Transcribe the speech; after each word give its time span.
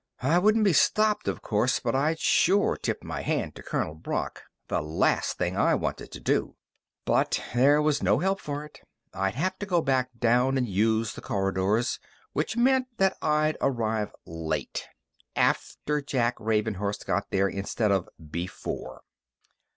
I 0.23 0.39
wouldn't 0.39 0.63
be 0.65 0.73
stopped, 0.73 1.27
of 1.27 1.43
course, 1.43 1.79
but 1.79 1.93
I'd 1.93 2.17
sure 2.17 2.75
tip 2.75 3.03
my 3.03 3.21
hand 3.21 3.53
to 3.53 3.61
Colonel 3.61 3.93
Brock 3.93 4.41
the 4.67 4.81
last 4.81 5.37
thing 5.37 5.55
I 5.55 5.75
wanted 5.75 6.11
to 6.13 6.19
do. 6.19 6.55
But 7.05 7.39
there 7.53 7.83
was 7.83 8.01
no 8.01 8.17
help 8.17 8.39
for 8.41 8.65
it. 8.65 8.81
I'd 9.13 9.35
have 9.35 9.59
to 9.59 9.67
go 9.67 9.79
back 9.79 10.09
down 10.17 10.57
and 10.57 10.67
use 10.67 11.13
the 11.13 11.21
corridors, 11.21 11.99
which 12.33 12.57
meant 12.57 12.87
that 12.97 13.15
I'd 13.21 13.57
arrive 13.61 14.11
late 14.25 14.87
after 15.35 16.01
Jack 16.01 16.35
Ravenhurst 16.39 17.05
got 17.05 17.29
there, 17.29 17.47
instead 17.47 17.91
of 17.91 18.09
before. 18.31 19.03